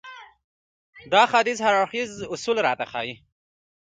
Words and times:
دا 1.13 1.21
حديث 1.33 1.57
هر 1.65 1.73
اړخيز 1.81 2.09
اصول 2.35 2.57
راته 2.67 2.85
ښيي. 2.91 3.15